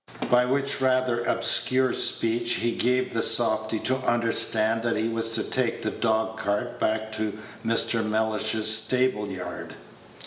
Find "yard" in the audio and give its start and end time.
9.29-9.75